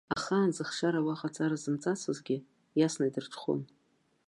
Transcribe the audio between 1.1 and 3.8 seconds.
аҵара зымҵацызгьы, иасны идырҽхәон.